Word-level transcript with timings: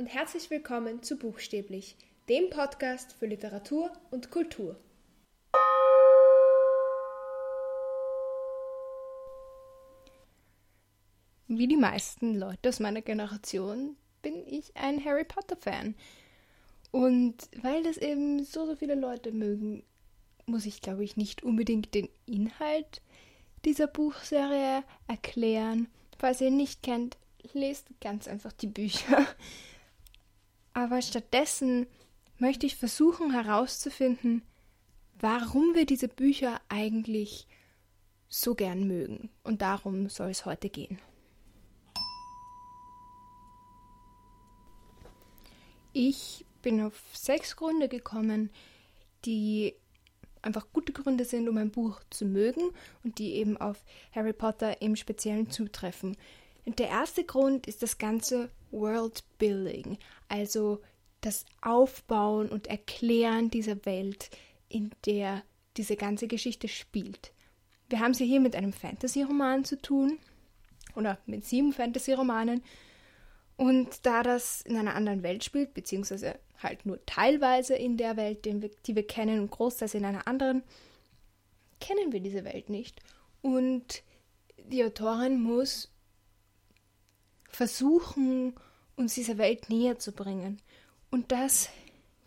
und 0.00 0.06
herzlich 0.06 0.48
willkommen 0.48 1.02
zu 1.02 1.18
Buchstäblich, 1.18 1.94
dem 2.30 2.48
Podcast 2.48 3.12
für 3.12 3.26
Literatur 3.26 3.92
und 4.10 4.30
Kultur. 4.30 4.80
Wie 11.48 11.68
die 11.68 11.76
meisten 11.76 12.34
Leute 12.34 12.70
aus 12.70 12.80
meiner 12.80 13.02
Generation 13.02 13.94
bin 14.22 14.46
ich 14.46 14.74
ein 14.74 15.04
Harry 15.04 15.24
Potter-Fan. 15.24 15.94
Und 16.92 17.36
weil 17.60 17.82
das 17.82 17.98
eben 17.98 18.42
so, 18.42 18.64
so 18.64 18.76
viele 18.76 18.94
Leute 18.94 19.32
mögen, 19.32 19.84
muss 20.46 20.64
ich, 20.64 20.80
glaube 20.80 21.04
ich, 21.04 21.18
nicht 21.18 21.42
unbedingt 21.42 21.94
den 21.94 22.08
Inhalt 22.24 23.02
dieser 23.66 23.86
Buchserie 23.86 24.82
erklären. 25.08 25.88
Falls 26.18 26.40
ihr 26.40 26.48
ihn 26.48 26.56
nicht 26.56 26.82
kennt, 26.82 27.18
lest 27.52 27.88
ganz 28.00 28.28
einfach 28.28 28.54
die 28.54 28.66
Bücher. 28.66 29.26
Aber 30.72 31.02
stattdessen 31.02 31.86
möchte 32.38 32.66
ich 32.66 32.76
versuchen 32.76 33.32
herauszufinden, 33.32 34.42
warum 35.18 35.74
wir 35.74 35.86
diese 35.86 36.08
Bücher 36.08 36.60
eigentlich 36.68 37.46
so 38.28 38.54
gern 38.54 38.86
mögen. 38.86 39.30
Und 39.42 39.62
darum 39.62 40.08
soll 40.08 40.30
es 40.30 40.46
heute 40.46 40.70
gehen. 40.70 40.98
Ich 45.92 46.46
bin 46.62 46.80
auf 46.80 47.02
sechs 47.12 47.56
Gründe 47.56 47.88
gekommen, 47.88 48.50
die 49.24 49.74
einfach 50.42 50.66
gute 50.72 50.92
Gründe 50.92 51.24
sind, 51.24 51.48
um 51.48 51.56
ein 51.56 51.70
Buch 51.70 52.00
zu 52.10 52.24
mögen 52.24 52.70
und 53.02 53.18
die 53.18 53.34
eben 53.34 53.56
auf 53.56 53.84
Harry 54.14 54.32
Potter 54.32 54.80
im 54.80 54.96
Speziellen 54.96 55.50
zutreffen. 55.50 56.16
Der 56.78 56.88
erste 56.88 57.24
Grund 57.24 57.66
ist 57.66 57.82
das 57.82 57.98
ganze 57.98 58.50
World 58.70 59.24
Building, 59.38 59.98
also 60.28 60.80
das 61.20 61.44
Aufbauen 61.60 62.48
und 62.48 62.68
Erklären 62.68 63.50
dieser 63.50 63.84
Welt, 63.84 64.30
in 64.68 64.90
der 65.06 65.42
diese 65.76 65.96
ganze 65.96 66.28
Geschichte 66.28 66.68
spielt. 66.68 67.32
Wir 67.88 68.00
haben 68.00 68.12
es 68.12 68.18
hier 68.18 68.40
mit 68.40 68.54
einem 68.54 68.72
Fantasy-Roman 68.72 69.64
zu 69.64 69.80
tun, 69.80 70.18
oder 70.94 71.18
mit 71.26 71.44
sieben 71.44 71.72
Fantasy-Romanen. 71.72 72.62
Und 73.56 74.06
da 74.06 74.22
das 74.22 74.62
in 74.62 74.76
einer 74.76 74.94
anderen 74.94 75.22
Welt 75.22 75.44
spielt, 75.44 75.74
beziehungsweise 75.74 76.38
halt 76.62 76.86
nur 76.86 77.04
teilweise 77.06 77.74
in 77.74 77.96
der 77.96 78.16
Welt, 78.16 78.44
die 78.44 78.96
wir 78.96 79.06
kennen, 79.06 79.40
und 79.40 79.50
großteils 79.50 79.94
in 79.94 80.04
einer 80.04 80.26
anderen, 80.26 80.62
kennen 81.80 82.12
wir 82.12 82.20
diese 82.20 82.44
Welt 82.44 82.70
nicht. 82.70 83.00
Und 83.42 84.02
die 84.56 84.84
Autorin 84.84 85.42
muss 85.42 85.90
versuchen, 87.50 88.54
uns 88.96 89.14
dieser 89.14 89.38
Welt 89.38 89.68
näher 89.68 89.98
zu 89.98 90.12
bringen. 90.12 90.60
Und 91.10 91.32
das 91.32 91.68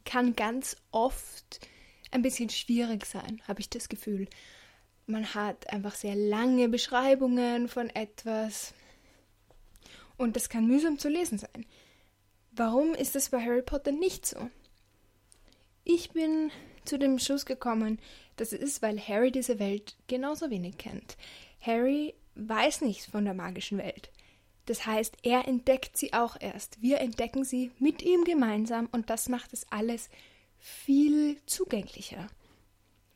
kann 0.05 0.35
ganz 0.35 0.75
oft 0.91 1.59
ein 2.11 2.21
bisschen 2.21 2.49
schwierig 2.49 3.05
sein, 3.05 3.41
habe 3.47 3.61
ich 3.61 3.69
das 3.69 3.89
Gefühl. 3.89 4.27
Man 5.05 5.33
hat 5.33 5.69
einfach 5.71 5.95
sehr 5.95 6.15
lange 6.15 6.69
Beschreibungen 6.69 7.67
von 7.67 7.89
etwas 7.89 8.73
und 10.17 10.35
das 10.35 10.49
kann 10.49 10.67
mühsam 10.67 10.99
zu 10.99 11.09
lesen 11.09 11.37
sein. 11.37 11.65
Warum 12.51 12.93
ist 12.93 13.15
das 13.15 13.29
bei 13.29 13.43
Harry 13.43 13.63
Potter 13.63 13.91
nicht 13.91 14.25
so? 14.25 14.49
Ich 15.83 16.11
bin 16.11 16.51
zu 16.85 16.97
dem 16.97 17.19
Schluss 17.19 17.45
gekommen, 17.45 17.99
dass 18.35 18.53
es 18.53 18.59
ist, 18.59 18.81
weil 18.81 18.99
Harry 18.99 19.31
diese 19.31 19.59
Welt 19.59 19.97
genauso 20.07 20.49
wenig 20.49 20.77
kennt. 20.77 21.17
Harry 21.59 22.13
weiß 22.35 22.81
nichts 22.81 23.07
von 23.07 23.25
der 23.25 23.33
magischen 23.33 23.77
Welt. 23.77 24.11
Das 24.65 24.85
heißt, 24.85 25.17
er 25.23 25.47
entdeckt 25.47 25.97
sie 25.97 26.13
auch 26.13 26.37
erst. 26.39 26.81
Wir 26.81 26.99
entdecken 27.01 27.43
sie 27.43 27.71
mit 27.79 28.01
ihm 28.01 28.23
gemeinsam 28.23 28.87
und 28.91 29.09
das 29.09 29.27
macht 29.27 29.53
es 29.53 29.65
alles 29.71 30.09
viel 30.59 31.37
zugänglicher. 31.45 32.27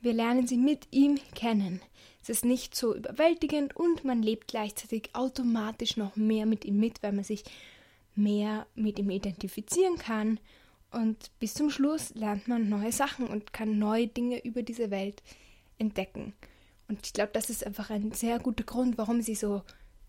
Wir 0.01 0.13
lernen 0.13 0.47
sie 0.47 0.57
mit 0.57 0.87
ihm 0.91 1.19
kennen. 1.33 1.81
Es 2.21 2.29
ist 2.29 2.45
nicht 2.45 2.75
so 2.75 2.93
überwältigend 2.93 3.75
und 3.75 4.03
man 4.03 4.21
lebt 4.21 4.47
gleichzeitig 4.47 5.09
automatisch 5.13 5.95
noch 5.95 6.17
mehr 6.17 6.45
mit 6.45 6.65
ihm 6.65 6.77
mit, 6.79 7.01
weil 7.01 7.13
man 7.13 7.23
sich 7.23 7.43
mehr 8.15 8.67
mit 8.75 8.99
ihm 8.99 9.09
identifizieren 9.09 9.97
kann. 9.97 10.39
Und 10.91 11.31
bis 11.39 11.53
zum 11.53 11.69
Schluss 11.69 12.13
lernt 12.15 12.47
man 12.47 12.67
neue 12.67 12.91
Sachen 12.91 13.27
und 13.27 13.53
kann 13.53 13.79
neue 13.79 14.07
Dinge 14.07 14.43
über 14.43 14.61
diese 14.61 14.91
Welt 14.91 15.23
entdecken. 15.77 16.33
Und 16.89 17.05
ich 17.05 17.13
glaube, 17.13 17.31
das 17.33 17.49
ist 17.49 17.65
einfach 17.65 17.89
ein 17.89 18.11
sehr 18.11 18.39
guter 18.39 18.63
Grund, 18.63 18.97
warum 18.97 19.21
sie 19.21 19.35
so 19.35 19.61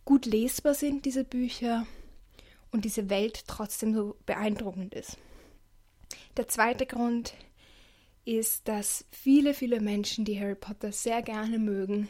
gut 0.09 0.25
lesbar 0.25 0.73
sind, 0.73 1.05
diese 1.05 1.23
Bücher, 1.23 1.87
und 2.71 2.87
diese 2.87 3.11
Welt 3.11 3.45
trotzdem 3.47 3.93
so 3.93 4.17
beeindruckend 4.25 4.95
ist. 4.95 5.19
Der 6.39 6.49
zweite 6.49 6.87
Grund 6.87 7.35
ist, 8.25 8.69
dass 8.69 9.05
viele, 9.11 9.53
viele 9.53 9.83
Menschen, 9.83 10.25
die 10.25 10.41
Harry 10.41 10.55
Potter 10.55 10.93
sehr 10.93 11.21
gerne 11.21 11.59
mögen, 11.59 12.09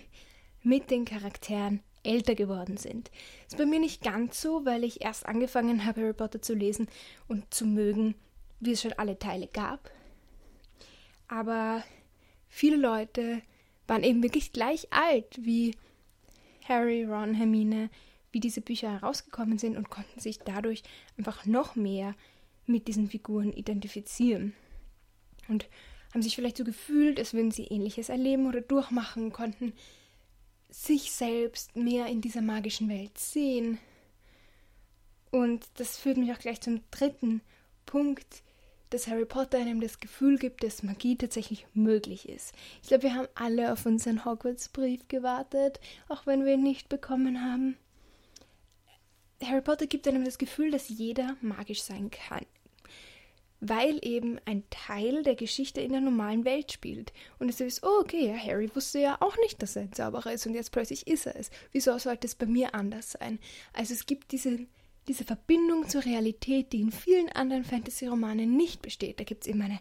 mit 0.62 0.92
den 0.92 1.06
Charakteren 1.06 1.81
älter 2.04 2.36
geworden 2.36 2.76
sind. 2.76 3.10
Das 3.47 3.54
ist 3.54 3.59
bei 3.59 3.66
mir 3.66 3.81
nicht 3.81 4.00
ganz 4.00 4.41
so, 4.41 4.65
weil 4.65 4.84
ich 4.84 5.00
erst 5.00 5.26
angefangen 5.26 5.84
habe, 5.84 6.03
Harry 6.03 6.12
Potter 6.12 6.41
zu 6.41 6.54
lesen 6.54 6.86
und 7.26 7.53
zu 7.53 7.66
mögen, 7.66 8.15
wie 8.60 8.75
es 8.75 8.82
schon 8.82 8.92
alle 8.92 9.19
Teile 9.19 9.48
gab. 9.48 9.91
Aber 11.26 11.82
viele 12.48 12.76
Leute 12.76 13.42
waren 13.88 14.04
eben 14.04 14.22
wirklich 14.22 14.53
gleich 14.53 14.86
alt 14.92 15.36
wie 15.41 15.75
Harry, 16.68 17.04
Ron, 17.04 17.34
Hermine, 17.34 17.90
wie 18.30 18.40
diese 18.40 18.60
Bücher 18.60 18.90
herausgekommen 18.92 19.58
sind 19.58 19.76
und 19.76 19.90
konnten 19.90 20.20
sich 20.20 20.38
dadurch 20.40 20.82
einfach 21.16 21.46
noch 21.46 21.76
mehr 21.76 22.14
mit 22.66 22.88
diesen 22.88 23.08
Figuren 23.08 23.52
identifizieren. 23.52 24.52
Und 25.48 25.66
haben 26.12 26.22
sich 26.22 26.34
vielleicht 26.34 26.58
so 26.58 26.64
gefühlt, 26.64 27.18
als 27.18 27.32
würden 27.32 27.50
sie 27.50 27.64
ähnliches 27.64 28.08
erleben 28.08 28.46
oder 28.46 28.60
durchmachen, 28.60 29.32
konnten 29.32 29.72
sich 30.70 31.12
selbst 31.12 31.76
mehr 31.76 32.06
in 32.06 32.20
dieser 32.20 32.42
magischen 32.42 32.88
Welt 32.88 33.16
sehen. 33.18 33.78
Und 35.30 35.66
das 35.74 35.98
führt 35.98 36.16
mich 36.18 36.32
auch 36.32 36.38
gleich 36.38 36.60
zum 36.60 36.80
dritten 36.90 37.40
Punkt, 37.86 38.42
dass 38.91 39.06
Harry 39.06 39.25
Potter 39.25 39.59
einem 39.59 39.81
das 39.81 40.00
Gefühl 40.00 40.38
gibt, 40.38 40.62
dass 40.62 40.82
Magie 40.82 41.16
tatsächlich 41.16 41.66
möglich 41.75 42.28
ist. 42.28 42.54
Ich 42.82 42.88
glaube, 42.88 43.04
wir 43.04 43.15
haben 43.15 43.28
alle 43.34 43.72
auf 43.72 43.87
unseren 43.87 44.25
Hogwarts-Brief 44.25 45.09
gewartet, 45.09 45.81
auch 46.09 46.26
wenn 46.26 46.44
wir 46.44 46.54
ihn 46.54 46.62
nicht 46.62 46.88
bekommen 46.88 47.43
haben. 47.43 47.77
Harry 49.43 49.62
Potter 49.62 49.87
gibt 49.87 50.09
einem 50.09 50.25
das 50.25 50.38
Gefühl, 50.38 50.71
dass 50.71 50.88
jeder 50.88 51.37
magisch 51.41 51.82
sein 51.82 52.10
kann, 52.10 52.44
weil 53.60 53.98
eben 54.03 54.41
ein 54.47 54.65
Teil 54.71 55.22
der 55.22 55.37
Geschichte 55.37 55.81
in 55.81 55.93
der 55.93 56.00
normalen 56.00 56.44
Welt 56.44 56.72
spielt. 56.72 57.12
Und 57.38 57.48
es 57.48 57.60
ist, 57.60 57.84
oh, 57.84 58.00
okay, 58.00 58.37
Harry 58.37 58.71
wusste 58.75 58.98
ja 58.98 59.16
auch 59.21 59.37
nicht, 59.38 59.62
dass 59.62 59.77
er 59.77 59.82
ein 59.82 59.93
Zauberer 59.93 60.32
ist 60.32 60.47
und 60.47 60.54
jetzt 60.54 60.72
plötzlich 60.72 61.06
ist 61.06 61.27
er 61.27 61.37
es. 61.37 61.50
Wieso 61.72 61.97
sollte 61.98 62.27
es 62.27 62.34
bei 62.34 62.47
mir 62.47 62.75
anders 62.75 63.12
sein? 63.12 63.38
Also 63.72 63.94
es 63.94 64.06
gibt 64.06 64.32
diese 64.32 64.66
diese 65.08 65.24
Verbindung 65.24 65.88
zur 65.88 66.04
Realität, 66.04 66.72
die 66.72 66.80
in 66.80 66.92
vielen 66.92 67.30
anderen 67.30 67.64
Fantasy-Romanen 67.64 68.56
nicht 68.56 68.82
besteht. 68.82 69.19
Da 69.19 69.24
gibt 69.24 69.42
es 69.44 69.48
eben 69.48 69.62
eine 69.62 69.80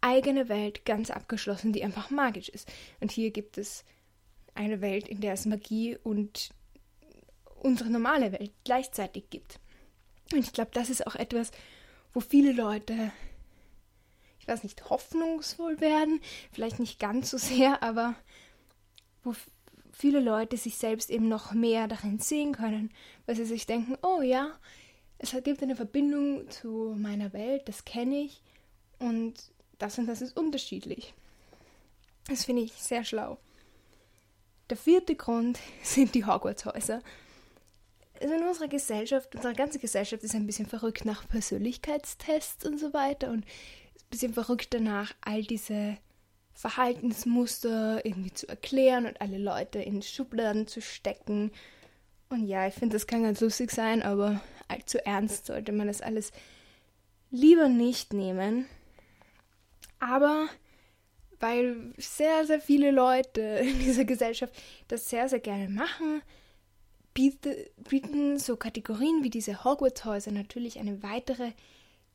eigene 0.00 0.48
Welt, 0.48 0.84
ganz 0.84 1.10
abgeschlossen, 1.10 1.72
die 1.72 1.84
einfach 1.84 2.10
magisch 2.10 2.48
ist. 2.48 2.70
Und 3.00 3.12
hier 3.12 3.30
gibt 3.30 3.58
es 3.58 3.84
eine 4.54 4.80
Welt, 4.80 5.08
in 5.08 5.20
der 5.20 5.34
es 5.34 5.46
Magie 5.46 5.96
und 6.02 6.50
unsere 7.60 7.90
normale 7.90 8.32
Welt 8.32 8.52
gleichzeitig 8.64 9.30
gibt. 9.30 9.60
Und 10.32 10.40
ich 10.40 10.52
glaube, 10.52 10.70
das 10.72 10.90
ist 10.90 11.06
auch 11.06 11.14
etwas, 11.14 11.52
wo 12.12 12.20
viele 12.20 12.52
Leute, 12.52 13.12
ich 14.40 14.48
weiß 14.48 14.62
nicht, 14.64 14.90
hoffnungsvoll 14.90 15.80
werden, 15.80 16.20
vielleicht 16.52 16.80
nicht 16.80 16.98
ganz 16.98 17.30
so 17.30 17.38
sehr, 17.38 17.82
aber 17.82 18.14
wo 19.22 19.34
viele 19.92 20.20
Leute 20.20 20.56
sich 20.56 20.76
selbst 20.76 21.10
eben 21.10 21.28
noch 21.28 21.52
mehr 21.52 21.86
darin 21.86 22.18
sehen 22.18 22.52
können, 22.52 22.90
weil 23.26 23.36
sie 23.36 23.44
sich 23.44 23.66
denken, 23.66 23.96
oh 24.02 24.22
ja, 24.22 24.58
es 25.18 25.32
gibt 25.44 25.62
eine 25.62 25.76
Verbindung 25.76 26.50
zu 26.50 26.96
meiner 26.98 27.32
Welt, 27.32 27.68
das 27.68 27.84
kenne 27.84 28.22
ich 28.22 28.42
und 28.98 29.34
das 29.78 29.98
und 29.98 30.06
das 30.06 30.22
ist 30.22 30.36
unterschiedlich. 30.36 31.14
Das 32.28 32.44
finde 32.44 32.62
ich 32.62 32.72
sehr 32.72 33.04
schlau. 33.04 33.38
Der 34.70 34.76
vierte 34.76 35.14
Grund 35.14 35.58
sind 35.82 36.14
die 36.14 36.24
Hogwarts-Häuser. 36.24 37.02
Also 38.20 38.34
in 38.34 38.46
unserer 38.46 38.68
Gesellschaft, 38.68 39.34
unsere 39.34 39.54
ganze 39.54 39.78
Gesellschaft 39.78 40.22
ist 40.22 40.34
ein 40.34 40.46
bisschen 40.46 40.66
verrückt 40.66 41.04
nach 41.04 41.28
Persönlichkeitstests 41.28 42.64
und 42.64 42.78
so 42.78 42.92
weiter 42.92 43.30
und 43.30 43.44
ein 43.44 44.10
bisschen 44.10 44.32
verrückt 44.32 44.68
danach, 44.70 45.12
all 45.20 45.42
diese 45.42 45.98
Verhaltensmuster 46.54 48.04
irgendwie 48.04 48.32
zu 48.32 48.48
erklären 48.48 49.06
und 49.06 49.20
alle 49.20 49.38
Leute 49.38 49.80
in 49.80 50.02
Schubladen 50.02 50.66
zu 50.66 50.80
stecken. 50.80 51.50
Und 52.28 52.46
ja, 52.46 52.66
ich 52.66 52.74
finde, 52.74 52.94
das 52.94 53.06
kann 53.06 53.24
ganz 53.24 53.40
lustig 53.40 53.70
sein, 53.70 54.02
aber 54.02 54.40
allzu 54.68 54.98
ernst 55.04 55.46
sollte 55.46 55.72
man 55.72 55.86
das 55.86 56.00
alles 56.00 56.32
lieber 57.30 57.68
nicht 57.68 58.12
nehmen. 58.12 58.66
Aber 59.98 60.48
weil 61.40 61.92
sehr, 61.98 62.46
sehr 62.46 62.60
viele 62.60 62.92
Leute 62.92 63.40
in 63.62 63.80
dieser 63.80 64.04
Gesellschaft 64.04 64.54
das 64.88 65.10
sehr, 65.10 65.28
sehr 65.28 65.40
gerne 65.40 65.68
machen, 65.68 66.22
bieten 67.14 68.38
so 68.38 68.56
Kategorien 68.56 69.22
wie 69.22 69.30
diese 69.30 69.64
Hogwarts-Häuser 69.64 70.30
natürlich 70.30 70.78
eine 70.78 71.02
weitere 71.02 71.52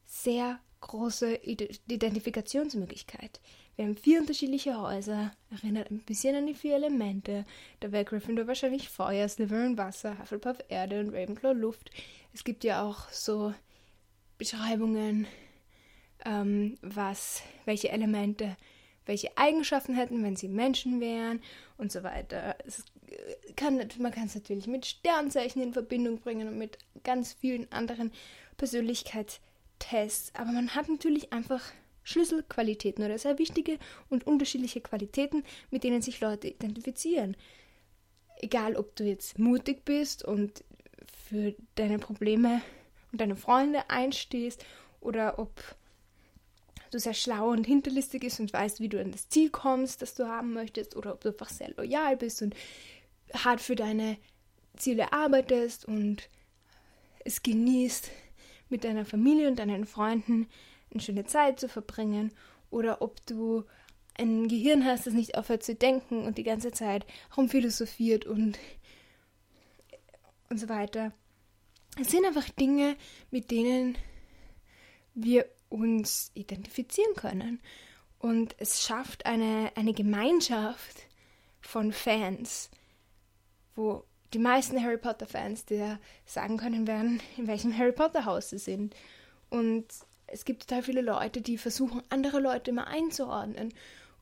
sehr 0.08 0.60
große 0.82 1.36
Identifikationsmöglichkeit. 1.36 3.40
Wir 3.76 3.86
haben 3.86 3.96
vier 3.96 4.20
unterschiedliche 4.20 4.80
Häuser, 4.80 5.32
erinnert 5.52 5.92
ein 5.92 6.00
bisschen 6.00 6.36
an 6.36 6.48
die 6.48 6.56
vier 6.56 6.76
Elemente. 6.76 7.46
Da 7.80 7.92
wäre 7.92 8.06
Gryffindor 8.06 8.48
wahrscheinlich 8.48 8.90
Feuer, 8.90 9.28
Slytherin 9.28 9.78
Wasser, 9.78 10.18
Hufflepuff 10.20 10.58
Erde 10.68 11.00
und 11.00 11.10
Ravenclaw 11.10 11.54
Luft. 11.54 11.92
Es 12.34 12.44
gibt 12.44 12.64
ja 12.64 12.84
auch 12.84 13.10
so 13.10 13.54
Beschreibungen, 14.38 15.28
ähm, 16.26 16.78
was, 16.82 17.44
welche 17.66 17.90
Elemente 17.90 18.58
welche 19.08 19.36
Eigenschaften 19.38 19.96
hätten, 19.96 20.24
wenn 20.24 20.36
sie 20.36 20.48
Menschen 20.48 21.00
wären 21.00 21.42
und 21.78 21.92
so 21.92 22.04
weiter. 22.04 22.56
Es 22.66 22.84
kann, 23.56 23.78
man 24.00 24.12
kann 24.12 24.26
es 24.26 24.36
natürlich 24.36 24.68
mit 24.68 24.86
Sternzeichen 24.86 25.62
in 25.62 25.74
Verbindung 25.74 26.20
bringen 26.20 26.48
und 26.48 26.58
mit 26.58 26.78
ganz 27.04 27.34
vielen 27.34 27.72
anderen 27.72 28.12
Persönlichkeitstests, 29.80 30.36
aber 30.36 30.52
man 30.52 30.76
hat 30.76 30.90
natürlich 30.90 31.32
einfach 31.34 31.62
Schlüsselqualitäten 32.04 33.04
oder 33.04 33.18
sehr 33.18 33.38
wichtige 33.38 33.80
und 34.10 34.26
unterschiedliche 34.26 34.82
Qualitäten, 34.82 35.44
mit 35.72 35.84
denen 35.84 36.02
sich 36.02 36.22
Leute 36.22 36.48
identifizieren. 36.48 37.36
Egal, 38.38 38.76
ob 38.76 38.96
du 38.96 39.04
jetzt 39.04 39.40
mutig 39.40 39.84
bist 39.84 40.24
und 40.24 40.64
für 41.30 41.56
deine 41.76 42.00
Probleme 42.00 42.62
und 43.12 43.20
deine 43.20 43.36
Freunde 43.36 43.90
einstehst 43.90 44.64
oder 45.02 45.40
ob 45.40 45.62
du 46.92 47.00
sehr 47.00 47.14
schlau 47.14 47.50
und 47.50 47.66
hinterlistig 47.66 48.22
bist 48.22 48.40
und 48.40 48.54
weißt, 48.54 48.80
wie 48.80 48.88
du 48.90 49.02
an 49.02 49.12
das 49.12 49.28
Ziel 49.28 49.50
kommst, 49.50 50.02
das 50.02 50.14
du 50.14 50.28
haben 50.28 50.54
möchtest, 50.54 50.96
oder 50.96 51.14
ob 51.14 51.22
du 51.22 51.30
einfach 51.30 51.50
sehr 51.50 51.72
loyal 51.76 52.16
bist 52.16 52.42
und 52.42 52.56
hart 53.34 53.60
für 53.60 53.76
deine 53.76 54.18
Ziele 54.78 55.12
arbeitest 55.12 55.86
und 55.86 56.30
es 57.26 57.44
genießt, 57.44 58.10
mit 58.70 58.84
deiner 58.84 59.06
Familie 59.06 59.48
und 59.48 59.60
deinen 59.60 59.86
Freunden 59.86 60.48
eine 60.92 61.02
schöne 61.02 61.26
Zeit 61.26 61.60
zu 61.60 61.70
verbringen, 61.70 62.32
oder 62.70 63.02
ob 63.02 63.26
du 63.26 63.64
ein 64.16 64.48
Gehirn 64.48 64.84
hast, 64.84 65.08
das 65.08 65.14
nicht 65.14 65.38
aufhört 65.38 65.64
zu 65.64 65.76
denken 65.76 66.26
und 66.26 66.38
die 66.38 66.44
ganze 66.44 66.72
Zeit 66.72 67.06
rumphilosophiert 67.38 68.26
und 68.26 68.58
und 70.50 70.60
so 70.60 70.70
weiter. 70.70 71.12
Es 72.00 72.10
sind 72.10 72.26
einfach 72.26 72.50
Dinge, 72.50 72.96
mit 73.32 73.52
denen 73.52 73.98
wir 75.14 75.46
uns 75.70 76.32
identifizieren 76.36 77.16
können. 77.16 77.60
Und 78.20 78.56
es 78.60 78.84
schafft 78.84 79.26
eine, 79.26 79.72
eine 79.76 79.94
Gemeinschaft 79.94 81.08
von 81.60 81.92
Fans, 81.92 82.70
wo 83.76 84.04
die 84.34 84.40
meisten 84.40 84.82
Harry 84.84 84.98
Potter-Fans 84.98 85.66
dir 85.66 86.00
sagen 86.26 86.58
können 86.58 86.88
werden, 86.88 87.22
in 87.38 87.48
welchem 87.48 87.78
Harry 87.78 87.92
Potter-Haus 87.92 88.50
sie 88.50 88.58
sind. 88.58 88.96
Und 89.50 89.86
es 90.28 90.44
gibt 90.44 90.68
total 90.68 90.84
viele 90.84 91.02
Leute, 91.02 91.42
die 91.42 91.58
versuchen, 91.58 92.02
andere 92.10 92.40
Leute 92.40 92.72
immer 92.72 92.88
einzuordnen. 92.88 93.74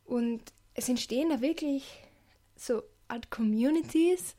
Und 0.05 0.41
es 0.75 0.87
entstehen 0.87 1.29
da 1.29 1.41
wirklich 1.41 1.97
so 2.55 2.83
Art 3.07 3.31
Communities. 3.31 4.35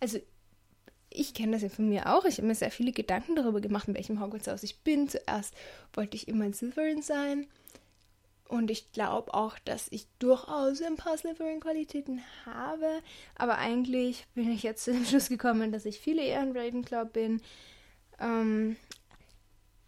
Also 0.00 0.18
ich 1.10 1.32
kenne 1.32 1.52
das 1.52 1.62
ja 1.62 1.68
von 1.68 1.88
mir 1.88 2.14
auch. 2.14 2.26
Ich 2.26 2.36
habe 2.36 2.46
mir 2.46 2.54
sehr 2.54 2.70
viele 2.70 2.92
Gedanken 2.92 3.34
darüber 3.34 3.60
gemacht, 3.60 3.88
in 3.88 3.94
welchem 3.94 4.20
Hogwarts-Haus 4.20 4.62
ich 4.62 4.80
bin. 4.80 5.08
Zuerst 5.08 5.54
wollte 5.94 6.16
ich 6.16 6.28
immer 6.28 6.44
ein 6.44 6.54
Slytherin 6.54 7.02
sein. 7.02 7.46
Und 8.48 8.70
ich 8.70 8.92
glaube 8.92 9.34
auch, 9.34 9.58
dass 9.58 9.88
ich 9.90 10.08
durchaus 10.18 10.80
ein 10.80 10.96
paar 10.96 11.16
Slytherin-Qualitäten 11.16 12.22
habe. 12.46 13.02
Aber 13.34 13.58
eigentlich 13.58 14.26
bin 14.34 14.50
ich 14.50 14.62
jetzt 14.62 14.84
zu 14.84 14.92
dem 14.92 15.04
Schluss 15.06 15.28
gekommen, 15.28 15.70
dass 15.70 15.84
ich 15.84 16.00
viele 16.00 16.22
eher 16.22 16.40
ein 16.40 16.56
Ravenclaw 16.56 17.04
bin. 17.04 17.42
Ähm, 18.18 18.76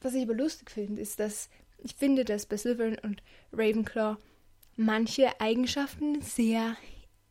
was 0.03 0.15
ich 0.15 0.23
aber 0.23 0.35
lustig 0.35 0.71
finde, 0.71 1.01
ist, 1.01 1.19
dass 1.21 1.49
ich 1.79 1.95
finde, 1.95 2.27
dass 2.27 2.45
bei 2.45 2.59
Slytherin 2.59 2.99
und 2.99 3.23
Ravenclaw 3.53 4.19
manche 4.77 5.41
Eigenschaften 5.41 6.21
sehr 6.21 6.77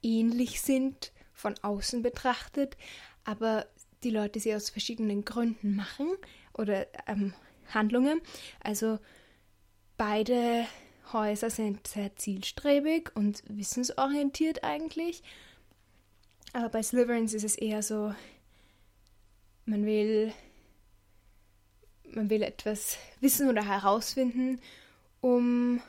ähnlich 0.01 0.61
sind 0.61 1.11
von 1.33 1.55
außen 1.61 2.01
betrachtet, 2.01 2.75
aber 3.23 3.67
die 4.03 4.09
Leute 4.09 4.39
sie 4.39 4.55
aus 4.55 4.69
verschiedenen 4.69 5.25
Gründen 5.25 5.75
machen 5.75 6.11
oder 6.57 6.87
ähm, 7.07 7.33
Handlungen. 7.73 8.21
Also 8.63 8.97
beide 9.97 10.65
Häuser 11.13 11.49
sind 11.49 11.87
sehr 11.87 12.15
zielstrebig 12.15 13.11
und 13.15 13.43
wissensorientiert 13.47 14.63
eigentlich. 14.63 15.23
Aber 16.53 16.69
bei 16.69 16.83
Slytherins 16.83 17.33
ist 17.33 17.43
es 17.43 17.55
eher 17.55 17.83
so, 17.83 18.13
man 19.65 19.85
will, 19.85 20.33
man 22.11 22.29
will 22.29 22.41
etwas 22.41 22.97
wissen 23.19 23.49
oder 23.49 23.65
herausfinden, 23.65 24.59
um 25.21 25.81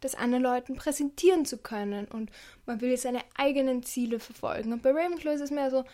das 0.00 0.14
anderen 0.14 0.42
Leuten 0.42 0.76
präsentieren 0.76 1.46
zu 1.46 1.58
können. 1.58 2.06
Und 2.06 2.30
man 2.66 2.80
will 2.80 2.96
seine 2.96 3.22
eigenen 3.36 3.82
Ziele 3.82 4.20
verfolgen. 4.20 4.72
Und 4.72 4.82
bei 4.82 4.90
Ravenclaw 4.90 5.34
ist 5.34 5.40
es 5.40 5.50
mehr 5.50 5.70
so, 5.70 5.84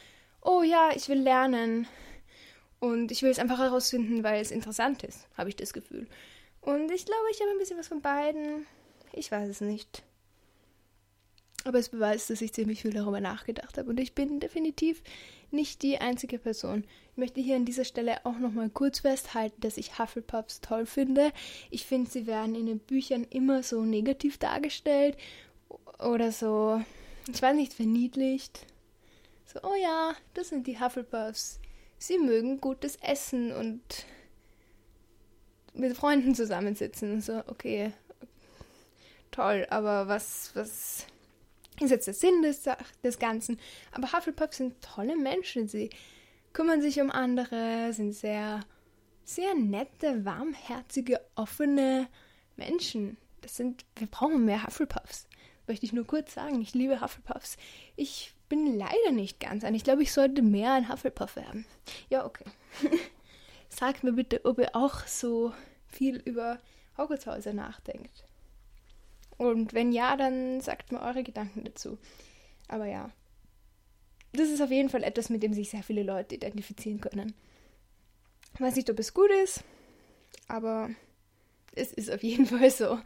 oh 0.43 0.63
ja, 0.63 0.91
ich 0.95 1.09
will 1.09 1.21
lernen. 1.21 1.87
Und 2.79 3.13
ich 3.13 3.23
will 3.23 3.31
es 3.31 3.39
einfach 3.39 3.59
herausfinden, 3.59 4.25
weil 4.25 4.41
es 4.41 4.51
interessant 4.51 5.05
ist, 5.05 5.29
habe 5.37 5.51
ich 5.51 5.57
das 5.57 5.75
Gefühl. 5.75 6.09
Und 6.61 6.91
ich 6.91 7.07
glaube, 7.07 7.25
ich 7.33 7.41
habe 7.41 7.51
ein 7.51 7.59
bisschen 7.59 7.79
was 7.79 7.89
von 7.89 8.03
beiden. 8.03 8.67
Ich 9.13 9.31
weiß 9.31 9.49
es 9.49 9.61
nicht. 9.61 10.03
Aber 11.65 11.79
es 11.79 11.91
beweist, 11.91 12.31
dass 12.31 12.41
ich 12.41 12.55
ziemlich 12.55 12.83
viel 12.83 12.93
darüber 12.93 13.21
nachgedacht 13.21 13.77
habe. 13.77 13.91
Und 13.91 14.01
ich 14.01 14.15
bin 14.15 14.41
definitiv 14.41 15.03
nicht 15.51 15.83
die 15.83 15.99
einzige 15.99 16.39
Person. 16.39 16.85
Ich 17.13 17.19
möchte 17.19 17.41
hier 17.41 17.57
an 17.57 17.65
dieser 17.65 17.85
Stelle 17.85 18.25
auch 18.25 18.39
nochmal 18.39 18.71
kurz 18.71 19.01
festhalten, 19.01 19.61
dass 19.61 19.77
ich 19.77 19.99
Hufflepuffs 19.99 20.61
toll 20.61 20.87
finde. 20.87 21.33
Ich 21.71 21.85
finde, 21.85 22.11
sie 22.11 22.27
werden 22.27 22.55
in 22.55 22.67
den 22.67 22.79
Büchern 22.79 23.27
immer 23.29 23.63
so 23.63 23.83
negativ 23.85 24.39
dargestellt 24.39 25.17
oder 25.99 26.33
so, 26.33 26.83
ich 27.31 27.43
weiß 27.43 27.55
nicht, 27.55 27.75
verniedlicht. 27.75 28.67
So, 29.45 29.61
oh 29.63 29.75
ja, 29.75 30.15
das 30.35 30.49
sind 30.49 30.67
die 30.67 30.81
Hufflepuffs. 30.81 31.59
Sie 31.99 32.19
mögen 32.19 32.61
gutes 32.61 32.97
Essen 33.03 33.53
und 33.53 33.83
mit 35.81 35.97
Freunden 35.97 36.35
zusammensitzen. 36.35 37.21
So, 37.21 37.43
okay, 37.47 37.93
toll, 39.31 39.67
aber 39.71 40.09
was, 40.09 40.51
was 40.55 41.07
ist 41.81 41.91
jetzt 41.91 42.07
der 42.07 42.15
Sinn 42.15 42.43
des, 42.43 42.63
des 43.03 43.19
Ganzen? 43.19 43.59
Aber 43.93 44.13
Hufflepuffs 44.13 44.59
sind 44.59 44.81
tolle 44.83 45.17
Menschen. 45.17 45.69
Sie 45.69 45.91
kümmern 46.53 46.83
sich 46.83 47.01
um 47.01 47.11
andere, 47.11 47.93
sind 47.93 48.13
sehr, 48.13 48.61
sehr 49.25 49.55
nette, 49.55 50.25
warmherzige, 50.25 51.21
offene 51.35 52.09
Menschen. 52.57 53.17
Das 53.41 53.57
sind, 53.57 53.85
wir 53.97 54.07
brauchen 54.07 54.45
mehr 54.45 54.65
Hufflepuffs. 54.65 55.27
Möchte 55.67 55.87
ich 55.87 55.93
nur 55.93 56.07
kurz 56.07 56.35
sagen, 56.35 56.61
ich 56.61 56.75
liebe 56.75 57.01
Hufflepuffs. 57.01 57.57
Ich 57.97 58.35
bin 58.49 58.77
leider 58.77 59.13
nicht 59.13 59.41
ganz 59.41 59.65
ein. 59.65 59.75
Ich 59.75 59.85
glaube, 59.85 60.03
ich 60.03 60.13
sollte 60.13 60.43
mehr 60.43 60.73
ein 60.73 60.89
Hufflepuff 60.89 61.37
werden. 61.37 61.65
Ja, 62.09 62.27
okay. 62.27 62.45
Sagt 63.69 64.03
mir 64.03 64.13
bitte, 64.13 64.45
ob 64.45 64.59
ihr 64.59 64.75
auch 64.75 65.07
so 65.07 65.55
viel 65.91 66.17
über 66.17 66.59
Hogwartshäuser 66.97 67.53
nachdenkt. 67.53 68.25
Und 69.37 69.73
wenn 69.73 69.93
ja, 69.93 70.17
dann 70.17 70.61
sagt 70.61 70.93
mir 70.93 71.01
eure 71.01 71.23
Gedanken 71.23 71.65
dazu. 71.65 71.99
Aber 72.69 72.87
ja, 72.87 73.11
das 74.33 74.49
ist 74.49 74.61
auf 74.61 74.71
jeden 74.71 74.91
Fall 74.91 75.03
etwas, 75.03 75.31
mit 75.31 75.43
dem 75.43 75.55
sich 75.55 75.71
sehr 75.71 75.83
viele 75.83 76.03
Leute 76.03 76.35
identifizieren 76.35 77.01
können. 77.01 77.35
Ich 78.55 78.61
weiß 78.61 78.77
nicht, 78.77 78.91
ob 78.91 78.99
es 78.99 79.15
gut 79.15 79.31
ist, 79.43 79.65
aber 80.47 80.91
es 81.75 81.93
ist 81.93 82.11
auf 82.11 82.23
jeden 82.23 82.47
Fall 82.59 82.71
so. 82.71 82.99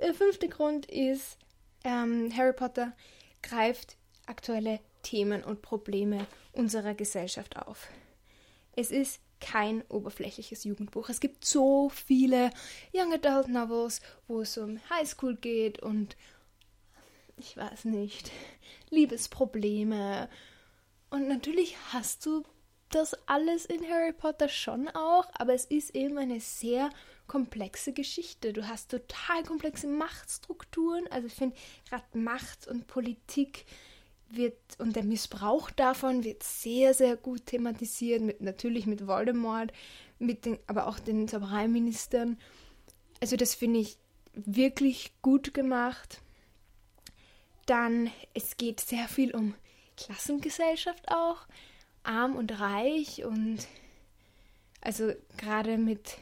Der 0.00 0.14
fünfte 0.14 0.48
Grund 0.48 0.86
ist, 0.86 1.36
ähm, 1.84 2.30
Harry 2.36 2.52
Potter 2.52 2.96
greift 3.42 3.96
aktuelle 4.26 4.80
Themen 5.02 5.42
und 5.42 5.62
Probleme 5.62 6.26
unserer 6.52 6.94
Gesellschaft 6.94 7.56
auf. 7.56 7.88
Es 8.76 8.90
ist 8.90 9.20
kein 9.40 9.82
oberflächliches 9.88 10.64
Jugendbuch. 10.64 11.08
Es 11.08 11.20
gibt 11.20 11.44
so 11.44 11.88
viele 11.88 12.50
Young 12.94 13.12
Adult 13.12 13.48
Novels, 13.48 14.00
wo 14.28 14.40
es 14.42 14.56
um 14.58 14.78
Highschool 14.90 15.36
geht 15.36 15.80
und 15.80 16.16
ich 17.36 17.56
weiß 17.56 17.86
nicht, 17.86 18.30
Liebesprobleme. 18.90 20.28
Und 21.08 21.26
natürlich 21.26 21.76
hast 21.92 22.26
du 22.26 22.44
das 22.90 23.14
alles 23.26 23.64
in 23.64 23.88
Harry 23.88 24.12
Potter 24.12 24.48
schon 24.48 24.88
auch, 24.88 25.26
aber 25.34 25.54
es 25.54 25.64
ist 25.64 25.94
eben 25.94 26.18
eine 26.18 26.40
sehr 26.40 26.90
komplexe 27.26 27.92
Geschichte. 27.92 28.52
Du 28.52 28.66
hast 28.66 28.90
total 28.90 29.44
komplexe 29.44 29.86
Machtstrukturen. 29.86 31.06
Also 31.10 31.28
ich 31.28 31.34
finde 31.34 31.56
gerade 31.88 32.18
Macht 32.18 32.66
und 32.66 32.88
Politik 32.88 33.64
wird 34.30 34.56
und 34.78 34.96
der 34.96 35.04
Missbrauch 35.04 35.70
davon 35.70 36.24
wird 36.24 36.42
sehr, 36.42 36.94
sehr 36.94 37.16
gut 37.16 37.46
thematisiert, 37.46 38.22
mit, 38.22 38.40
natürlich 38.40 38.86
mit 38.86 39.06
Voldemort, 39.06 39.72
mit 40.18 40.44
den, 40.44 40.58
aber 40.66 40.86
auch 40.86 40.98
den 40.98 41.28
Zaubereiministern. 41.28 42.38
Also 43.20 43.36
das 43.36 43.54
finde 43.54 43.80
ich 43.80 43.98
wirklich 44.34 45.12
gut 45.22 45.54
gemacht. 45.54 46.20
Dann, 47.66 48.10
es 48.34 48.56
geht 48.56 48.80
sehr 48.80 49.08
viel 49.08 49.34
um 49.34 49.54
Klassengesellschaft 49.96 51.08
auch, 51.08 51.46
arm 52.02 52.36
und 52.36 52.60
reich 52.60 53.24
und 53.24 53.66
Also 54.80 55.12
gerade 55.36 55.76
mit, 55.76 56.16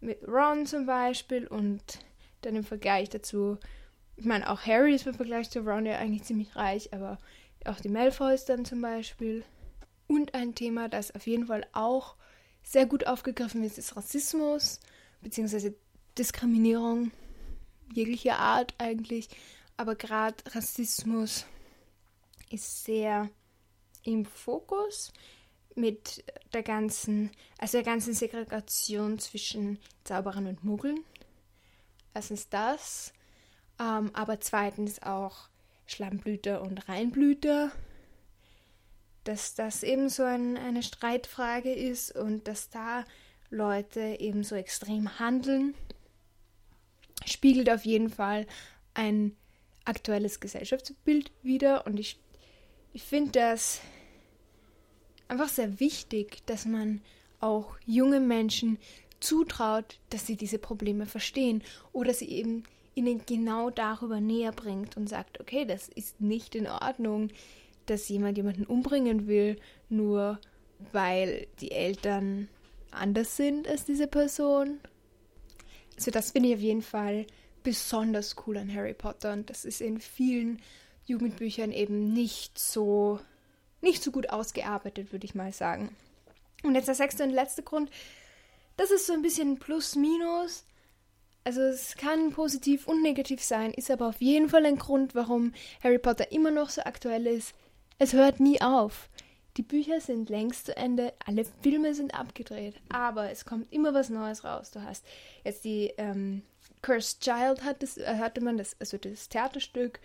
mit 0.00 0.26
Ron 0.26 0.66
zum 0.66 0.86
Beispiel 0.86 1.46
und 1.46 1.82
dann 2.42 2.56
im 2.56 2.64
Vergleich 2.64 3.10
dazu, 3.10 3.58
ich 4.16 4.24
meine, 4.24 4.50
auch 4.50 4.62
Harry 4.62 4.94
ist 4.94 5.06
im 5.06 5.14
Vergleich 5.14 5.50
zu 5.50 5.60
Ron 5.60 5.86
ja 5.86 5.98
eigentlich 5.98 6.24
ziemlich 6.24 6.56
reich, 6.56 6.92
aber 6.92 7.18
auch 7.64 7.80
die 7.80 7.88
Malfoys 7.88 8.44
dann 8.44 8.64
zum 8.64 8.80
Beispiel. 8.80 9.44
Und 10.06 10.34
ein 10.34 10.54
Thema, 10.54 10.88
das 10.88 11.14
auf 11.14 11.26
jeden 11.26 11.46
Fall 11.46 11.66
auch 11.72 12.16
sehr 12.62 12.86
gut 12.86 13.06
aufgegriffen 13.06 13.62
ist, 13.62 13.78
ist 13.78 13.96
Rassismus, 13.96 14.80
beziehungsweise 15.20 15.74
Diskriminierung 16.16 17.10
jeglicher 17.92 18.38
Art 18.38 18.74
eigentlich. 18.78 19.28
Aber 19.76 19.94
gerade 19.94 20.36
Rassismus 20.54 21.44
ist 22.50 22.84
sehr 22.84 23.28
im 24.04 24.24
Fokus 24.24 25.12
mit 25.74 26.24
der 26.54 26.62
ganzen, 26.62 27.30
also 27.58 27.78
der 27.78 27.84
ganzen 27.84 28.14
Segregation 28.14 29.18
zwischen 29.18 29.78
Zauberern 30.04 30.46
und 30.46 30.64
Muggeln. 30.64 31.04
Erstens 32.14 32.48
das, 32.48 33.12
ähm, 33.78 34.10
aber 34.14 34.40
zweitens 34.40 35.02
auch 35.02 35.48
Schlammblüter 35.86 36.62
und 36.62 36.88
Reinblüter, 36.88 37.70
dass 39.24 39.54
das 39.54 39.82
eben 39.82 40.08
so 40.08 40.22
ein, 40.22 40.56
eine 40.56 40.82
Streitfrage 40.82 41.72
ist 41.72 42.14
und 42.14 42.48
dass 42.48 42.70
da 42.70 43.04
Leute 43.50 44.16
eben 44.20 44.44
so 44.44 44.54
extrem 44.54 45.18
handeln, 45.18 45.74
spiegelt 47.24 47.70
auf 47.70 47.84
jeden 47.84 48.10
Fall 48.10 48.46
ein 48.94 49.36
aktuelles 49.84 50.40
Gesellschaftsbild 50.40 51.30
wider. 51.42 51.86
Und 51.86 51.98
ich, 51.98 52.18
ich 52.92 53.02
finde 53.02 53.32
das 53.32 53.80
einfach 55.28 55.48
sehr 55.48 55.80
wichtig, 55.80 56.44
dass 56.46 56.64
man 56.64 57.00
auch 57.40 57.76
junge 57.84 58.20
Menschen 58.20 58.78
zutraut, 59.20 59.98
dass 60.10 60.26
sie 60.26 60.36
diese 60.36 60.58
Probleme 60.58 61.06
verstehen 61.06 61.62
oder 61.92 62.12
sie 62.12 62.28
eben 62.28 62.64
ihnen 62.96 63.24
genau 63.26 63.70
darüber 63.70 64.20
näher 64.20 64.52
bringt 64.52 64.96
und 64.96 65.08
sagt, 65.08 65.38
okay, 65.40 65.64
das 65.64 65.88
ist 65.88 66.20
nicht 66.20 66.54
in 66.54 66.66
Ordnung, 66.66 67.28
dass 67.86 68.08
jemand 68.08 68.36
jemanden 68.36 68.64
umbringen 68.64 69.28
will, 69.28 69.60
nur 69.88 70.40
weil 70.92 71.46
die 71.60 71.70
Eltern 71.70 72.48
anders 72.90 73.36
sind 73.36 73.68
als 73.68 73.84
diese 73.84 74.06
Person. 74.06 74.80
Also 75.96 76.10
das 76.10 76.32
finde 76.32 76.48
ich 76.48 76.54
auf 76.56 76.60
jeden 76.60 76.82
Fall 76.82 77.26
besonders 77.62 78.34
cool 78.46 78.56
an 78.56 78.74
Harry 78.74 78.94
Potter 78.94 79.32
und 79.32 79.50
das 79.50 79.64
ist 79.64 79.80
in 79.80 80.00
vielen 80.00 80.60
Jugendbüchern 81.04 81.72
eben 81.72 82.12
nicht 82.12 82.58
so 82.58 83.20
nicht 83.82 84.02
so 84.02 84.10
gut 84.10 84.30
ausgearbeitet, 84.30 85.12
würde 85.12 85.26
ich 85.26 85.34
mal 85.34 85.52
sagen. 85.52 85.94
Und 86.62 86.74
jetzt 86.74 86.88
der 86.88 86.94
sechste 86.94 87.22
und 87.22 87.30
letzte 87.30 87.62
Grund, 87.62 87.90
das 88.76 88.90
ist 88.90 89.06
so 89.06 89.12
ein 89.12 89.22
bisschen 89.22 89.58
Plus-Minus. 89.58 90.64
Also 91.46 91.60
es 91.60 91.94
kann 91.94 92.32
positiv 92.32 92.88
und 92.88 93.02
negativ 93.02 93.40
sein, 93.40 93.70
ist 93.72 93.88
aber 93.92 94.08
auf 94.08 94.20
jeden 94.20 94.48
Fall 94.48 94.66
ein 94.66 94.78
Grund, 94.78 95.14
warum 95.14 95.52
Harry 95.80 96.00
Potter 96.00 96.32
immer 96.32 96.50
noch 96.50 96.70
so 96.70 96.82
aktuell 96.82 97.28
ist. 97.28 97.54
Es 98.00 98.14
hört 98.14 98.40
nie 98.40 98.60
auf. 98.60 99.08
Die 99.56 99.62
Bücher 99.62 100.00
sind 100.00 100.28
längst 100.28 100.66
zu 100.66 100.76
Ende, 100.76 101.12
alle 101.24 101.44
Filme 101.62 101.94
sind 101.94 102.18
abgedreht, 102.18 102.74
aber 102.88 103.30
es 103.30 103.44
kommt 103.44 103.72
immer 103.72 103.94
was 103.94 104.10
Neues 104.10 104.42
raus. 104.42 104.72
Du 104.72 104.82
hast 104.82 105.06
jetzt 105.44 105.64
die 105.64 105.92
ähm, 105.98 106.42
Cursed 106.82 107.20
Child 107.20 107.62
hat 107.62 107.80
das, 107.80 107.96
äh, 107.96 108.16
hatte 108.18 108.40
man 108.40 108.58
das, 108.58 108.74
also 108.80 108.98
das 108.98 109.28
Theaterstück 109.28 110.00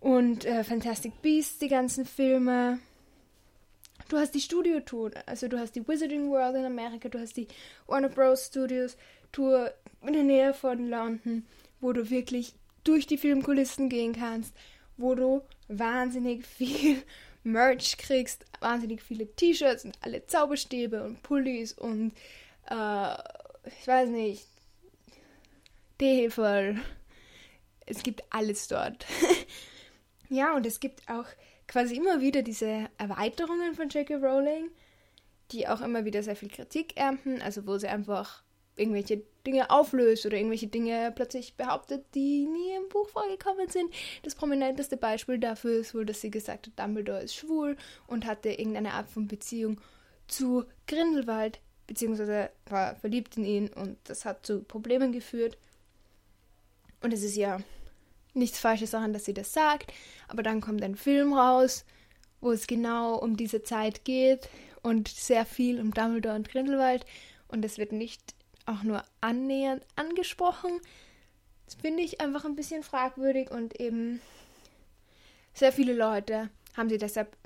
und 0.00 0.44
äh, 0.44 0.62
Fantastic 0.62 1.22
Beasts, 1.22 1.58
die 1.58 1.68
ganzen 1.68 2.04
Filme. 2.04 2.80
Du 4.10 4.18
hast 4.18 4.34
die 4.34 4.40
Studio-Tour, 4.42 5.12
also 5.24 5.48
du 5.48 5.58
hast 5.58 5.74
die 5.74 5.88
Wizarding 5.88 6.30
World 6.30 6.56
in 6.56 6.66
Amerika, 6.66 7.08
du 7.08 7.18
hast 7.18 7.38
die 7.38 7.48
Warner 7.86 8.10
Bros. 8.10 8.48
Studios 8.48 8.98
Tour 9.36 9.70
in 10.00 10.14
der 10.14 10.22
Nähe 10.22 10.54
von 10.54 10.88
London, 10.88 11.46
wo 11.82 11.92
du 11.92 12.08
wirklich 12.08 12.54
durch 12.84 13.06
die 13.06 13.18
Filmkulissen 13.18 13.90
gehen 13.90 14.14
kannst, 14.14 14.54
wo 14.96 15.14
du 15.14 15.42
wahnsinnig 15.68 16.46
viel 16.46 17.02
Merch 17.44 17.98
kriegst, 17.98 18.46
wahnsinnig 18.60 19.02
viele 19.02 19.26
T-Shirts 19.26 19.84
und 19.84 19.98
alle 20.00 20.26
Zauberstäbe 20.26 21.04
und 21.04 21.22
Pullis 21.22 21.74
und 21.74 22.12
äh, 22.70 23.12
ich 23.78 23.86
weiß 23.86 24.08
nicht, 24.08 24.46
Teeheferl. 25.98 26.80
Es 27.84 28.02
gibt 28.02 28.24
alles 28.30 28.68
dort. 28.68 29.04
ja, 30.30 30.56
und 30.56 30.64
es 30.64 30.80
gibt 30.80 31.08
auch 31.10 31.26
quasi 31.68 31.96
immer 31.96 32.22
wieder 32.22 32.40
diese 32.40 32.88
Erweiterungen 32.96 33.74
von 33.74 33.90
J.K. 33.90 34.16
Rowling, 34.16 34.70
die 35.52 35.68
auch 35.68 35.82
immer 35.82 36.06
wieder 36.06 36.22
sehr 36.22 36.36
viel 36.36 36.48
Kritik 36.48 36.96
ernten, 36.96 37.42
also 37.42 37.66
wo 37.66 37.76
sie 37.76 37.88
einfach 37.88 38.45
irgendwelche 38.76 39.22
Dinge 39.46 39.70
auflöst 39.70 40.26
oder 40.26 40.36
irgendwelche 40.36 40.66
Dinge 40.66 41.12
plötzlich 41.14 41.54
behauptet, 41.54 42.04
die 42.14 42.46
nie 42.46 42.76
im 42.76 42.88
Buch 42.88 43.08
vorgekommen 43.08 43.68
sind. 43.68 43.92
Das 44.22 44.34
prominenteste 44.34 44.96
Beispiel 44.96 45.38
dafür 45.38 45.80
ist 45.80 45.94
wohl, 45.94 46.04
dass 46.04 46.20
sie 46.20 46.30
gesagt 46.30 46.66
hat, 46.66 46.78
Dumbledore 46.78 47.22
ist 47.22 47.34
schwul 47.34 47.76
und 48.06 48.26
hatte 48.26 48.50
irgendeine 48.50 48.92
Art 48.92 49.08
von 49.08 49.28
Beziehung 49.28 49.80
zu 50.28 50.64
Grindelwald, 50.86 51.60
beziehungsweise 51.86 52.50
war 52.66 52.96
verliebt 52.96 53.36
in 53.36 53.44
ihn 53.44 53.68
und 53.68 53.96
das 54.04 54.24
hat 54.24 54.44
zu 54.44 54.62
Problemen 54.62 55.12
geführt. 55.12 55.56
Und 57.00 57.12
es 57.12 57.22
ist 57.22 57.36
ja 57.36 57.60
nichts 58.34 58.58
Falsches 58.58 58.90
daran, 58.90 59.12
dass 59.12 59.24
sie 59.24 59.34
das 59.34 59.52
sagt, 59.52 59.92
aber 60.28 60.42
dann 60.42 60.60
kommt 60.60 60.82
ein 60.82 60.96
Film 60.96 61.32
raus, 61.32 61.84
wo 62.40 62.52
es 62.52 62.66
genau 62.66 63.16
um 63.16 63.36
diese 63.36 63.62
Zeit 63.62 64.04
geht 64.04 64.48
und 64.82 65.08
sehr 65.08 65.46
viel 65.46 65.80
um 65.80 65.92
Dumbledore 65.92 66.34
und 66.36 66.50
Grindelwald 66.50 67.06
und 67.48 67.64
es 67.64 67.78
wird 67.78 67.92
nicht 67.92 68.35
auch 68.66 68.82
nur 68.82 69.02
annähernd 69.20 69.84
angesprochen. 69.96 70.80
Das 71.64 71.74
finde 71.76 72.02
ich 72.02 72.20
einfach 72.20 72.44
ein 72.44 72.56
bisschen 72.56 72.82
fragwürdig 72.82 73.50
und 73.50 73.80
eben 73.80 74.20
sehr 75.54 75.72
viele 75.72 75.94
Leute 75.94 76.50
haben 76.76 76.88
sie 76.88 76.98
deshalb 76.98 77.36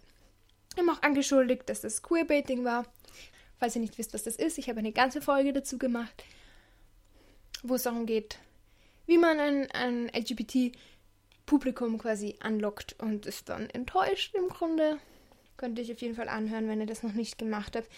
immer 0.77 0.95
auch 0.95 1.03
angeschuldigt, 1.03 1.69
dass 1.69 1.81
das 1.81 2.03
Queerbaiting 2.03 2.65
war. 2.65 2.87
Falls 3.59 3.77
ihr 3.77 3.83
nicht 3.83 3.99
wisst, 3.99 4.15
was 4.15 4.25
das 4.25 4.37
ist, 4.37 4.59
ich 4.59 4.69
habe 4.69 4.79
eine 4.79 4.93
ganze 4.93 5.21
Folge 5.21 5.53
dazu 5.53 5.79
gemacht, 5.79 6.25
wo 7.63 7.75
es 7.75 7.83
darum 7.83 8.07
geht, 8.07 8.39
wie 9.07 9.19
man 9.19 9.39
ein, 9.39 9.71
ein 9.73 10.09
LGBT-Publikum 10.09 11.99
quasi 11.99 12.37
anlockt 12.41 12.97
und 12.99 13.27
ist 13.27 13.49
dann 13.49 13.69
enttäuscht 13.71 14.35
im 14.35 14.49
Grunde. 14.49 14.99
Könnte 15.57 15.83
ich 15.83 15.93
auf 15.93 16.01
jeden 16.01 16.15
Fall 16.15 16.29
anhören, 16.29 16.69
wenn 16.69 16.81
ihr 16.81 16.87
das 16.87 17.03
noch 17.03 17.13
nicht 17.13 17.37
gemacht 17.37 17.77
habt. 17.77 17.89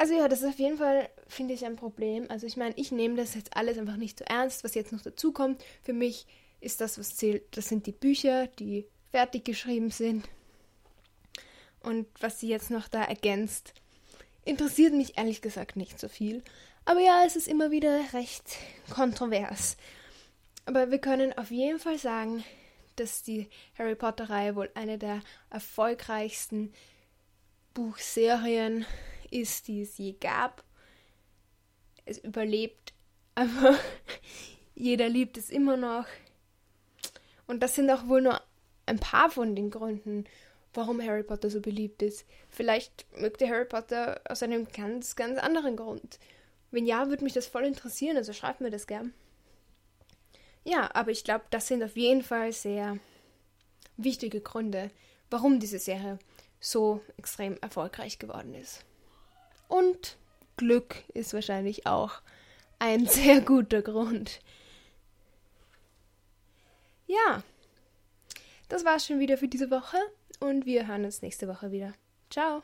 Also 0.00 0.14
ja, 0.14 0.28
das 0.28 0.40
ist 0.40 0.48
auf 0.48 0.58
jeden 0.58 0.78
Fall, 0.78 1.10
finde 1.28 1.52
ich, 1.52 1.66
ein 1.66 1.76
Problem. 1.76 2.24
Also 2.30 2.46
ich 2.46 2.56
meine, 2.56 2.72
ich 2.78 2.90
nehme 2.90 3.16
das 3.16 3.34
jetzt 3.34 3.54
alles 3.54 3.76
einfach 3.76 3.98
nicht 3.98 4.18
so 4.18 4.24
ernst, 4.24 4.64
was 4.64 4.74
jetzt 4.74 4.92
noch 4.92 5.02
dazu 5.02 5.30
kommt. 5.30 5.62
Für 5.82 5.92
mich 5.92 6.26
ist 6.62 6.80
das, 6.80 6.98
was 6.98 7.16
zählt, 7.16 7.54
das 7.54 7.68
sind 7.68 7.84
die 7.84 7.92
Bücher, 7.92 8.46
die 8.46 8.86
fertig 9.10 9.44
geschrieben 9.44 9.90
sind. 9.90 10.26
Und 11.82 12.06
was 12.18 12.40
sie 12.40 12.48
jetzt 12.48 12.70
noch 12.70 12.88
da 12.88 13.02
ergänzt, 13.04 13.74
interessiert 14.46 14.94
mich 14.94 15.18
ehrlich 15.18 15.42
gesagt 15.42 15.76
nicht 15.76 16.00
so 16.00 16.08
viel. 16.08 16.42
Aber 16.86 17.00
ja, 17.00 17.24
es 17.26 17.36
ist 17.36 17.46
immer 17.46 17.70
wieder 17.70 18.00
recht 18.14 18.56
kontrovers. 18.88 19.76
Aber 20.64 20.90
wir 20.90 20.98
können 20.98 21.36
auf 21.36 21.50
jeden 21.50 21.78
Fall 21.78 21.98
sagen, 21.98 22.42
dass 22.96 23.22
die 23.22 23.50
Harry 23.76 23.96
Potter-Reihe 23.96 24.56
wohl 24.56 24.70
eine 24.72 24.96
der 24.96 25.20
erfolgreichsten 25.50 26.72
Buchserien 27.74 28.86
ist, 29.30 29.68
die 29.68 29.82
es 29.82 29.98
je 29.98 30.12
gab. 30.12 30.64
Es 32.04 32.18
überlebt, 32.18 32.92
aber 33.34 33.78
jeder 34.74 35.08
liebt 35.08 35.36
es 35.36 35.50
immer 35.50 35.76
noch. 35.76 36.06
Und 37.46 37.60
das 37.60 37.74
sind 37.74 37.90
auch 37.90 38.08
wohl 38.08 38.22
nur 38.22 38.40
ein 38.86 38.98
paar 38.98 39.30
von 39.30 39.54
den 39.54 39.70
Gründen, 39.70 40.24
warum 40.74 41.02
Harry 41.02 41.22
Potter 41.22 41.50
so 41.50 41.60
beliebt 41.60 42.02
ist. 42.02 42.26
Vielleicht 42.48 43.06
mögt 43.20 43.40
ihr 43.40 43.48
Harry 43.48 43.64
Potter 43.64 44.20
aus 44.28 44.42
einem 44.42 44.66
ganz, 44.68 45.16
ganz 45.16 45.38
anderen 45.38 45.76
Grund. 45.76 46.18
Wenn 46.70 46.86
ja, 46.86 47.08
würde 47.08 47.24
mich 47.24 47.32
das 47.32 47.46
voll 47.46 47.64
interessieren, 47.64 48.16
also 48.16 48.32
schreibt 48.32 48.60
mir 48.60 48.70
das 48.70 48.86
gern. 48.86 49.12
Ja, 50.64 50.94
aber 50.94 51.10
ich 51.10 51.24
glaube, 51.24 51.44
das 51.50 51.66
sind 51.66 51.82
auf 51.82 51.96
jeden 51.96 52.22
Fall 52.22 52.52
sehr 52.52 52.98
wichtige 53.96 54.40
Gründe, 54.40 54.90
warum 55.30 55.58
diese 55.58 55.78
Serie 55.78 56.18
so 56.60 57.00
extrem 57.16 57.56
erfolgreich 57.60 58.18
geworden 58.18 58.54
ist. 58.54 58.84
Und 59.70 60.18
Glück 60.56 61.04
ist 61.14 61.32
wahrscheinlich 61.32 61.86
auch 61.86 62.20
ein 62.80 63.06
sehr 63.06 63.40
guter 63.40 63.82
Grund. 63.82 64.40
Ja, 67.06 67.42
das 68.68 68.84
war's 68.84 69.06
schon 69.06 69.20
wieder 69.20 69.38
für 69.38 69.48
diese 69.48 69.70
Woche 69.70 69.96
und 70.40 70.66
wir 70.66 70.88
hören 70.88 71.04
uns 71.04 71.22
nächste 71.22 71.46
Woche 71.46 71.70
wieder. 71.70 71.92
Ciao. 72.30 72.62